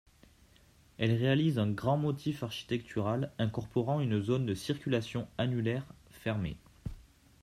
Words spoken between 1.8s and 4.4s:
motif architectural incorporant une